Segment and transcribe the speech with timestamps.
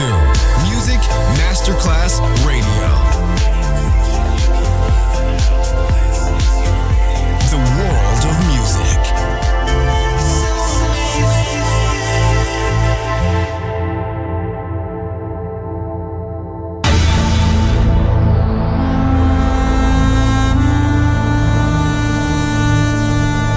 [0.00, 0.06] to
[0.64, 1.00] Music
[1.36, 2.90] Masterclass Radio.
[7.50, 9.00] The world of music.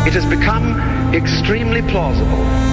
[0.05, 2.72] It has become extremely plausible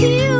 [0.00, 0.39] You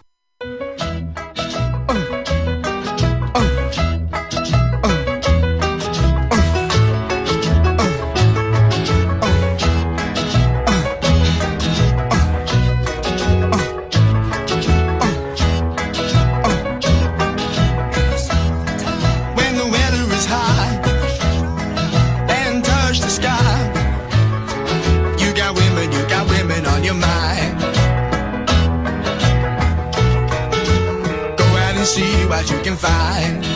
[32.41, 33.50] that you can find.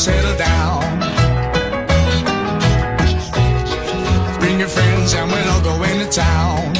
[0.00, 0.80] settle down.
[4.40, 6.79] Bring your friends and we'll all go into town.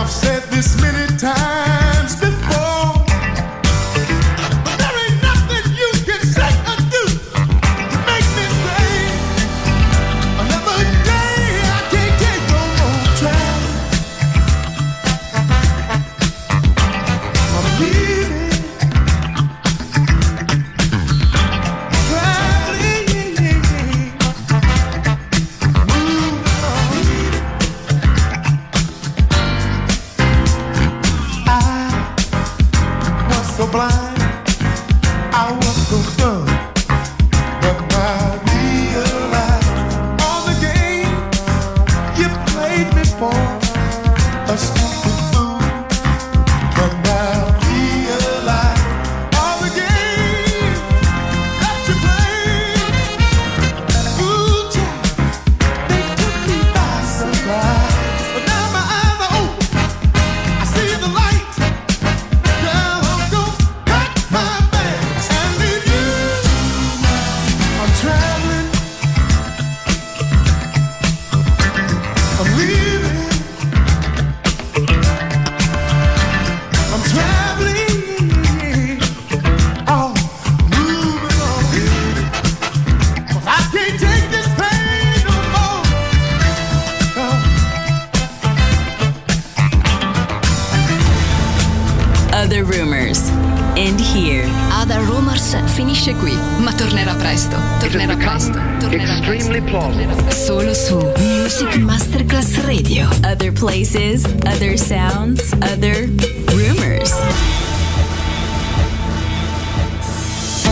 [0.00, 1.47] I've said this many times